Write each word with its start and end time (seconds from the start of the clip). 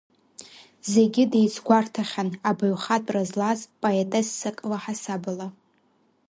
Зегьы 0.91 1.23
деицгәарҭахьан 1.31 2.29
абаҩхатәра 2.49 3.23
злаз 3.29 3.59
поетессак 3.81 4.57
лаҳасабала. 4.69 5.47